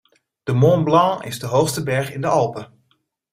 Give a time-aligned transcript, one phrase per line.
[0.43, 2.73] De Mont Blanc is de hoogste berg in de Alpen.